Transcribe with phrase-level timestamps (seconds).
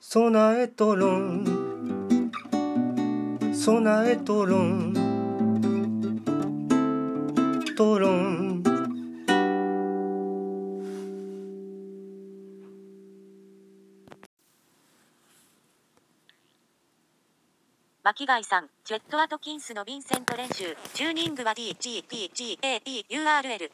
[0.00, 2.30] 備えとろん。
[3.52, 4.94] 備えとろん。
[7.76, 8.62] とろん。
[18.04, 23.70] 巻貝さん、ジェットアトキンスのヴィンセント練習、チューニングは DGTGATURL、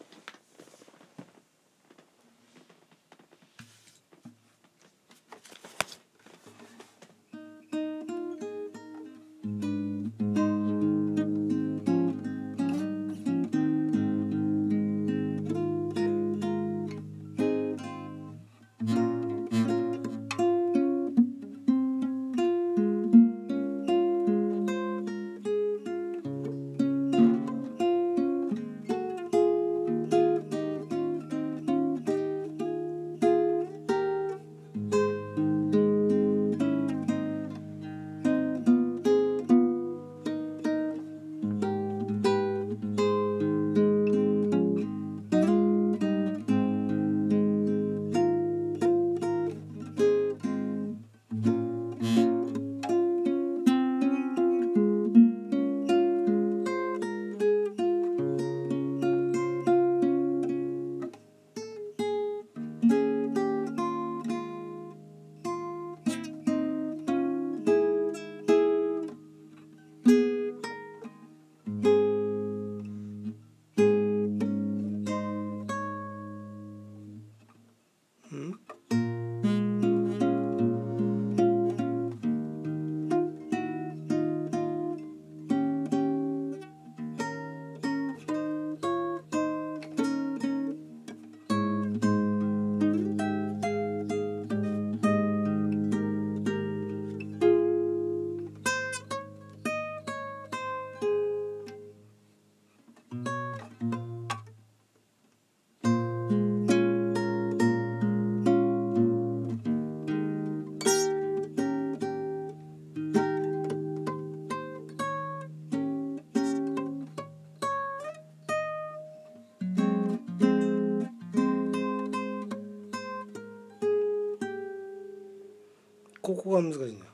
[126.54, 127.04] こが難しいんだ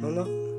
[0.00, 0.57] なな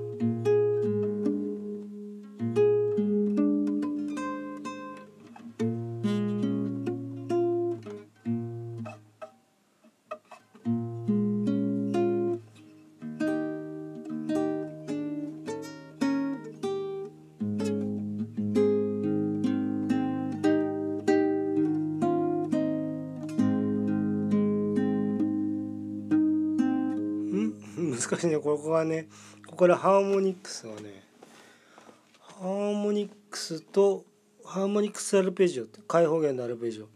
[28.59, 29.08] ここがね
[29.47, 31.02] ここからハーモニックスがね
[32.20, 34.03] ハーモニクスと
[34.44, 36.90] ハーモニクスアルペジオって開放弦のアルペジオ。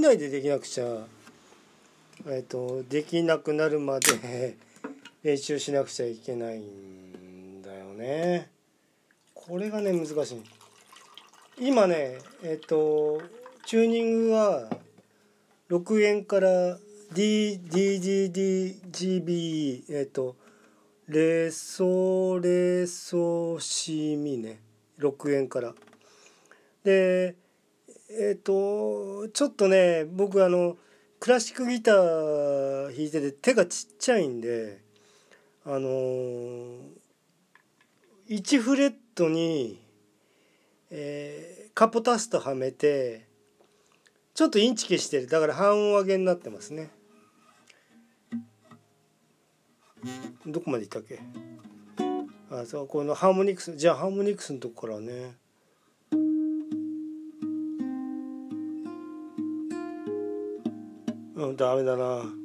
[0.00, 1.06] 手元見ないでできなくちゃ
[2.26, 4.56] えっ、とできなくなるまで
[5.22, 8.50] 練習しなくちゃいけないんだよね。
[9.34, 10.42] これがね難しい。
[11.58, 13.20] 今ねえっ、と
[13.66, 14.70] チューニングは
[15.68, 16.78] 6円から
[17.12, 17.44] DDDDGB
[19.90, 20.36] えっ、と
[21.08, 24.60] レソレソシミね。
[24.98, 25.74] 6円から。
[26.84, 27.36] で
[28.18, 30.76] えっ、とちょっとね僕あの
[31.18, 34.80] クラシックギター弾いてて手がちっちゃいんで
[35.64, 35.88] あの
[38.28, 39.80] 1フレットに、
[40.90, 43.26] えーカポタストはめて
[44.34, 45.26] ちょっとインチキしてる。
[45.28, 46.90] だから半音上げになってますね。
[50.46, 51.20] どこまでいったっけ？
[52.50, 55.36] あそうこのハーモニクスじゃあハーモニクスのとこからね。
[61.40, 62.39] うんダメだな。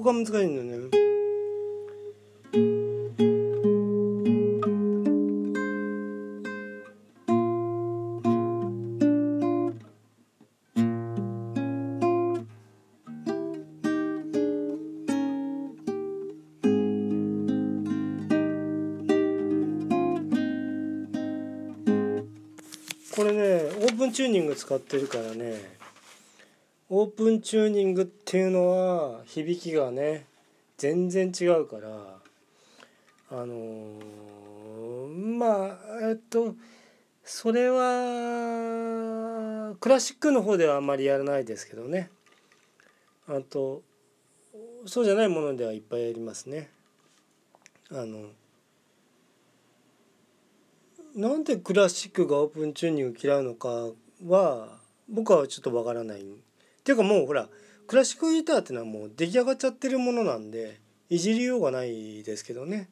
[0.00, 0.90] こが難しいんだよね
[23.14, 25.79] これねオープンチューニング使ってるからね
[26.92, 30.26] オープンチューニングっていうのは響きがね
[30.76, 31.88] 全然違うから
[33.30, 35.78] あのーまあ
[36.10, 36.56] えっと
[37.22, 42.10] それはクラシックの方ではあんまりやらないですけどね
[43.28, 43.82] あと
[44.84, 46.70] そうじゃないものではいっぱいやりますね。
[47.92, 48.30] あの
[51.14, 53.68] なんでクラシックがオープンチューニング嫌うのか
[54.26, 56.24] は僕はちょっとわからない。
[56.90, 57.48] ていうかもうほら
[57.86, 62.88] クラシックギターっていうのはもう出来上がっちゃってるものなんでいじりようがないですけどね。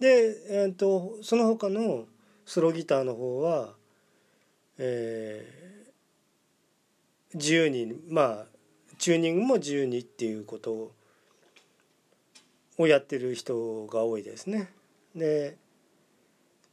[0.00, 2.06] で、えー、とその他の
[2.44, 3.74] ソロギターの方は、
[4.78, 5.72] えー
[7.34, 8.46] 自由にまあ
[8.98, 10.92] チューニングも自由にっていうこと
[12.78, 14.70] をやってる人が多いですね。
[15.14, 15.56] で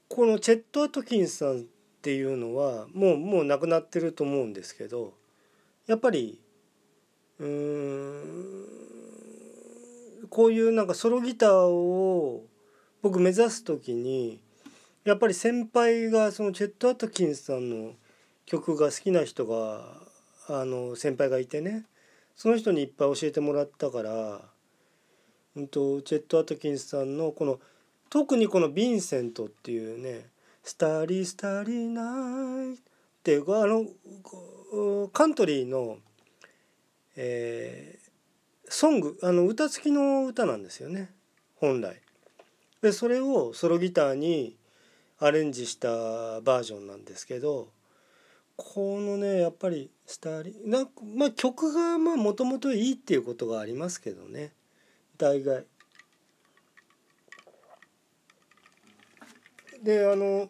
[0.07, 1.63] このチェット・アトキンスさんっ
[2.01, 5.13] ていうのはもうもう亡くなってると思うんですけど
[5.89, 6.39] やっぱり
[7.39, 8.65] うーん
[10.29, 12.45] こういうなんかソロギターを
[13.01, 14.39] 僕目指す時に
[15.03, 17.93] やっぱり先輩がそのチェット・アトキンスさんの
[18.45, 19.83] 曲が好きな人が
[20.47, 21.85] あの先輩がいてね
[22.35, 24.41] その人にいっぱい教えてもらったから、
[25.55, 27.59] うん、とチェット・アトキンスさんのこの
[28.11, 30.29] 特にこの「ヴィンセント」っていうね
[30.61, 32.85] 「スターリースターリーナイト」っ
[33.23, 33.87] ていうあの
[35.11, 35.97] カントリーの、
[37.15, 38.09] えー
[38.69, 41.09] ソングあの歌付きの歌なんですよね
[41.55, 41.99] 本来。
[42.81, 44.55] でそれをソロギターに
[45.17, 45.89] アレンジした
[46.41, 47.67] バージョンなんですけど
[48.55, 54.53] このねやっぱりスターリーなんかまあ曲がもともといいっていうことがありますけどね
[55.17, 55.65] 大概。
[59.83, 60.47] であの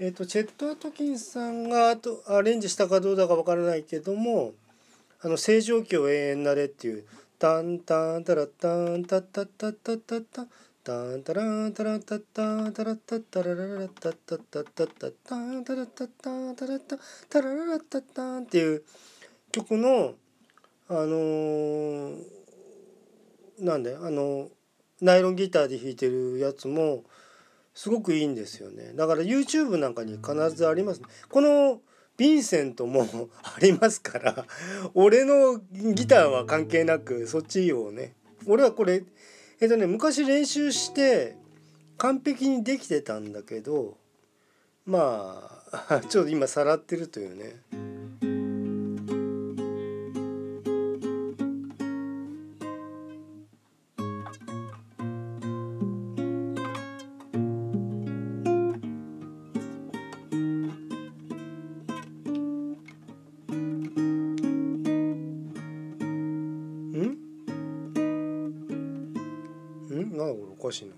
[0.00, 1.96] えー、とチェット・アトキンさんが
[2.26, 4.52] アレンジしたかどうだかわからないけども
[5.22, 7.04] 「あの正常期を永遠なれ」っていう
[7.38, 10.46] 「タンタンタラタンタッタッタッタッタッタ
[10.82, 16.98] タンタランタラッタッタンタラッタッタラララッタッタッタッタッタッタンタラッタッタンタラッタ
[17.28, 18.82] タラララッタッタン」っていう
[19.52, 20.14] 曲の
[20.88, 22.44] あのー
[23.60, 24.48] なんであの
[25.00, 27.04] ナイロンギターで弾いてるやつも
[27.74, 28.92] すごくいいんですよね。
[28.94, 31.80] だから YouTube なんかに必ずあります、この
[32.16, 34.46] ヴィンセントも ありますから
[34.94, 38.14] 俺のギターは関係なくそっちをね
[38.46, 39.04] 俺はこれ
[39.60, 41.36] えっとね昔練習して
[41.98, 43.96] 完璧にできてたんだけど
[44.86, 47.56] まあ ちょっと今さらってるというね。
[70.64, 70.94] これおかしいな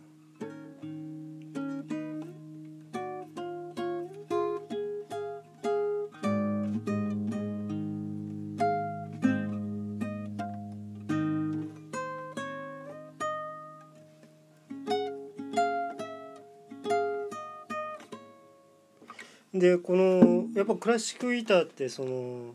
[19.53, 22.55] でこのやっぱクラシックギターってその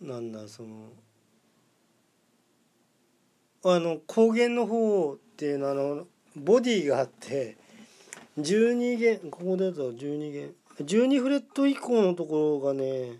[0.00, 0.88] なんだその
[3.66, 7.56] あの光源の方っていうのはあのボディがあって
[8.38, 13.18] 12弦ここだと12弦12フレット以降のところがね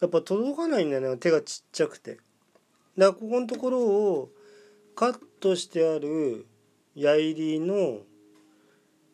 [0.00, 2.18] やっぱ届かないんだよね手がちっちゃくて。
[2.96, 4.30] だからここのところを
[4.94, 6.46] カットしてある
[6.94, 7.98] 矢入りの、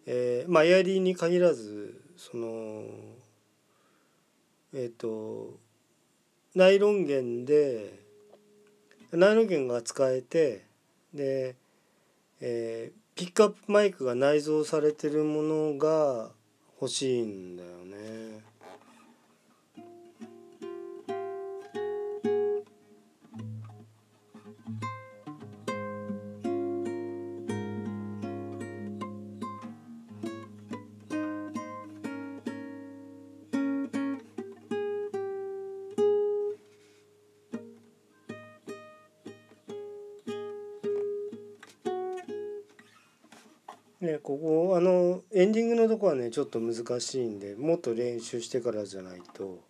[0.07, 2.85] えーまあ矢入りに限らずその
[4.75, 5.59] えっ、と
[6.55, 7.99] ナイロン弦で
[9.13, 10.67] ナイロン弦が使えて
[11.17, 11.57] で、
[12.41, 16.33] えーピックアップマイクが内蔵されてるものが
[16.79, 18.43] 欲しいんだよね。
[44.27, 49.61] ここあのエンディングのとこはねちょっと難しいんでもっと練習してからじゃないと。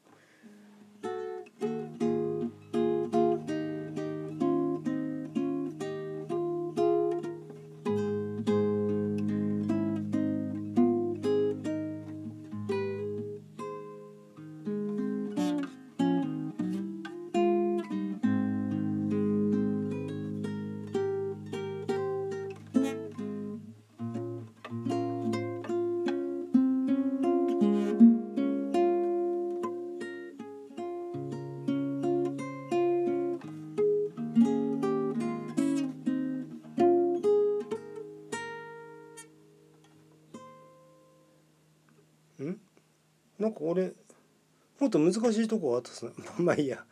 [43.38, 43.92] なんか俺
[44.80, 46.12] もっと難しいとこあったっすね。
[46.38, 46.84] まあいいや。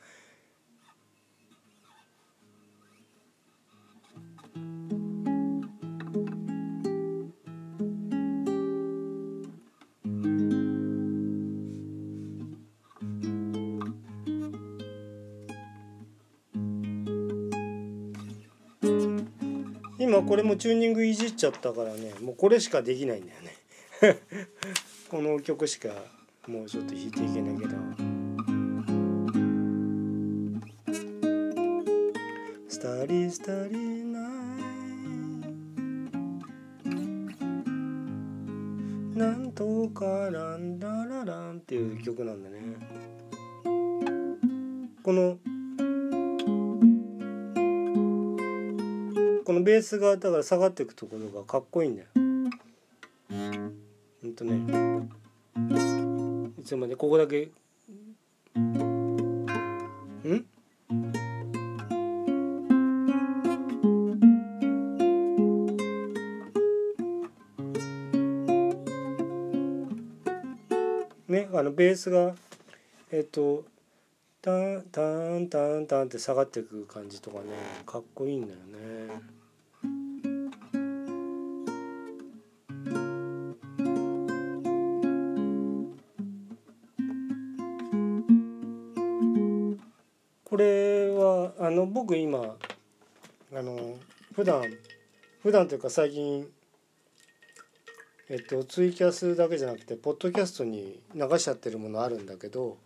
[19.98, 23.54] 今これもチューニングいじっちゃったからねもうこれしかできないんだよね。
[25.08, 25.88] この曲しか。
[26.46, 27.74] もうちょっと弾いていけないけど
[32.68, 34.20] 「スタリースタリーナ
[39.14, 42.76] イなんとかランラララン」っていう曲なんだね。
[45.02, 45.38] この
[49.44, 52.08] このベースがだから下がっていくところがかっこいいんだよ。
[54.22, 55.14] ほんとね。
[56.64, 57.50] いつまでここだけ
[58.56, 60.46] ん？
[71.28, 72.34] ねあのベースが
[73.12, 73.66] えっと
[74.40, 77.44] タンタンタンタンって下がっていく感じとかね
[77.84, 78.64] かっこいいんだよね。
[92.04, 92.56] 僕今
[93.54, 93.96] あの
[94.34, 94.62] 普段
[95.42, 96.46] 普段というか最近
[98.28, 102.76] えっとツイキャスだけじゃなくてポッドキャストに流しちゃってるものあるんだけど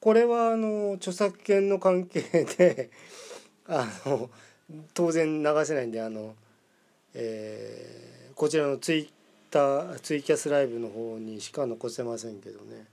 [0.00, 2.22] これはあの著作権の関係
[2.56, 2.88] で
[3.68, 4.30] あの
[4.94, 6.34] 当然流せないんであの、
[7.12, 9.08] えーこちらのツイッ
[9.50, 12.84] ターツイキャスライブの方にしか残せませんけどね。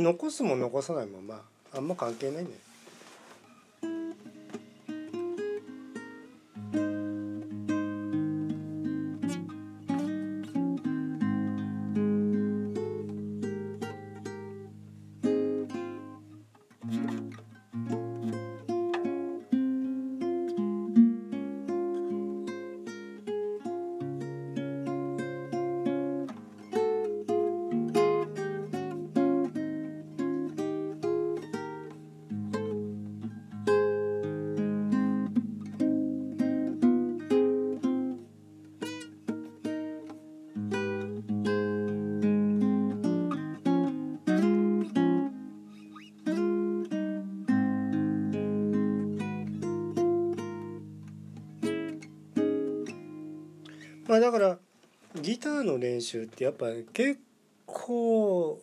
[0.00, 1.42] 残すも残さないもま
[1.72, 2.50] ああんま関係ないね。
[54.10, 54.58] まあだから
[55.22, 57.20] ギターの練習ってやっぱ結
[57.64, 58.60] 構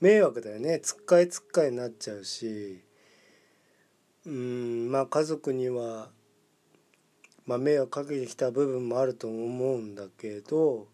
[0.00, 0.78] 迷惑だよね。
[0.78, 2.80] つっかえつっかえになっちゃうし。
[4.24, 6.10] うんまあ家族には、
[7.44, 10.86] まあ、迷惑かけてきた部分もあると思うんだけど。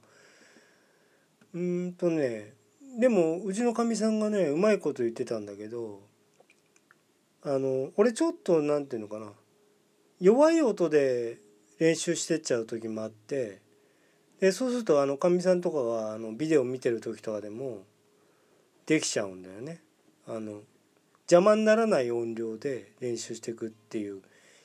[1.53, 2.55] うんとね
[2.99, 6.01] でもうちのかみさんがねうまいこと言ってたんだけど。
[7.43, 9.31] あの俺ちょっとなんていうのかな。
[10.21, 11.47] 弱い音で
[11.79, 13.61] 練習してっちゃう時もあって
[14.41, 17.83] でそうするとあのかみさんとかがあのビデオ見てる時とかでも
[18.87, 19.83] できちゃうんだよね。
[20.27, 20.63] あの
[21.31, 24.23] 邪魔にならない音量で練習していくっていう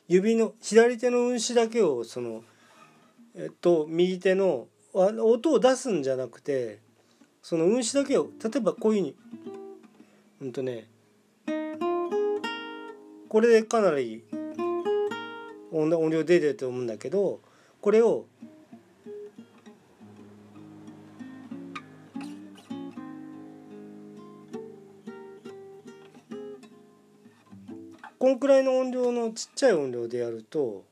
[0.08, 2.44] 指の左手の運指だけをその
[3.36, 6.80] えっと右手の音を出すんじゃなくて
[7.42, 9.16] その運指だけを例えばこういうふうに
[10.42, 10.88] うんとね
[13.28, 14.24] これでかなり
[15.74, 17.40] 音量出てると思うんだけど
[17.82, 18.26] これを
[28.20, 30.86] こんくらいの音量のちっちゃい音量でやると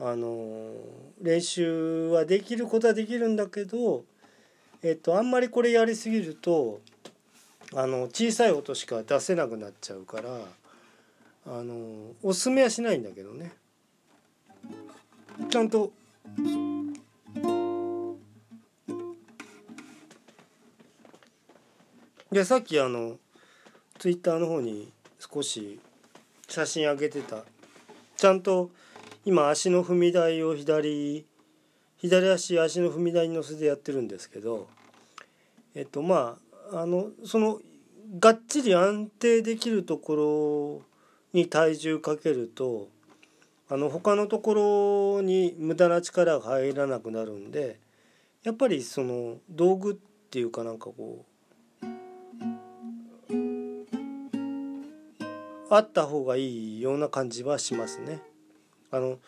[0.00, 0.72] あの
[1.22, 4.02] 練習はできることはできるんだけど、
[4.82, 6.80] えっと、あんまりこれやりすぎると
[7.72, 10.30] あの小さい音しか出せなくなっちゃうから
[11.46, 13.52] あのおすすめはしないんだけどね。
[15.50, 15.92] ちゃんと。
[22.30, 23.18] でさっきあの
[23.98, 25.80] ツイッターの方に少し
[26.48, 27.44] 写真上げてた。
[28.16, 28.70] ちゃんと
[29.24, 31.26] 今足の踏み台を左
[31.98, 34.68] 左足足の踏み台に乗せてやってるんですけど。
[35.74, 36.36] えっとま
[36.72, 37.60] ああのその
[38.18, 40.82] がっちり安定できるとこ
[41.32, 42.88] ろに体重かけると
[43.72, 47.78] あの他のところに無駄な力が入らなくなるんで
[48.42, 51.84] やっぱりその道具っていうかなんかこう
[55.70, 58.20] あった方がいいような感じはしますね。
[58.90, 59.18] あの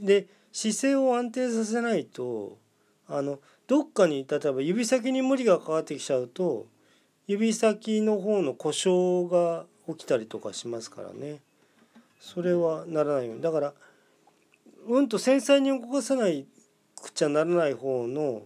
[0.00, 2.56] で姿勢を安定させないと
[3.08, 6.66] あのどっかに例えば指先に無理がかかってきちゃうと
[7.26, 11.40] 指先の方の故障が起きたりとかしますからね
[12.22, 13.74] それはならないようにだから
[14.86, 16.46] うんと繊細に動かさない
[16.94, 18.42] くちゃならない方の、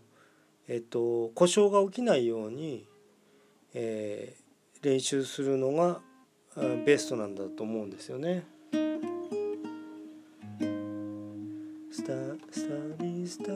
[0.66, 2.86] えっと、故障が起きないように、
[3.74, 6.00] えー、練習するのが
[6.86, 8.46] ベストなんだと思うんですよね。
[11.92, 12.12] スタ
[12.50, 13.52] スタリースタ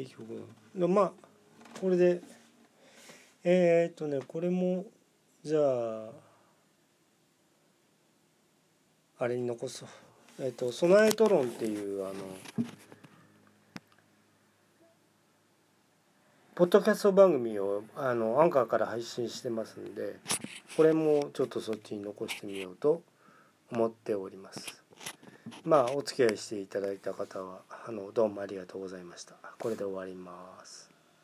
[0.00, 1.12] いい曲でまあ
[1.80, 2.22] これで
[3.44, 4.86] えー、っとねこれも
[5.42, 6.10] じゃあ
[9.18, 9.88] あれに残そう
[10.40, 12.14] えー、っと「備えトロン」っていうあの
[16.54, 20.16] ポッドキャスト番組をあのアンカーから配信してますんで
[20.76, 23.02] これもちょっとそっちに残してみようと
[23.70, 24.82] 思っております。
[25.64, 29.36] まあお付き合いしていただいた方はあのどうもありがとうございました。
[29.58, 30.89] これで終わります。